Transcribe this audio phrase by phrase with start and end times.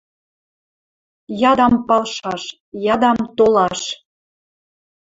[1.49, 2.43] Ядам палшаш!
[2.93, 3.81] Ядам толаш.